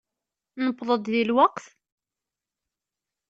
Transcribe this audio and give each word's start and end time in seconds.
Newweḍ-d 0.63 1.05
di 1.11 1.23
lweqt? 1.29 1.65